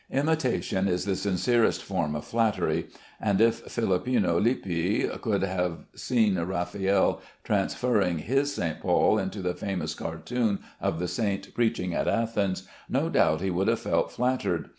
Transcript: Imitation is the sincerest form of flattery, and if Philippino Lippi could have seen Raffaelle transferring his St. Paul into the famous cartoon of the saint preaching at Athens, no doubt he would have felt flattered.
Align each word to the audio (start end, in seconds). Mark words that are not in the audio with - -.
Imitation 0.09 0.87
is 0.87 1.05
the 1.05 1.15
sincerest 1.15 1.83
form 1.83 2.15
of 2.15 2.25
flattery, 2.25 2.87
and 3.19 3.39
if 3.39 3.63
Philippino 3.67 4.43
Lippi 4.43 5.03
could 5.21 5.43
have 5.43 5.85
seen 5.95 6.39
Raffaelle 6.39 7.21
transferring 7.43 8.17
his 8.17 8.51
St. 8.55 8.79
Paul 8.79 9.19
into 9.19 9.43
the 9.43 9.53
famous 9.53 9.93
cartoon 9.93 10.57
of 10.81 10.97
the 10.97 11.07
saint 11.07 11.53
preaching 11.53 11.93
at 11.93 12.07
Athens, 12.07 12.63
no 12.89 13.09
doubt 13.09 13.41
he 13.41 13.51
would 13.51 13.67
have 13.67 13.81
felt 13.81 14.11
flattered. 14.11 14.69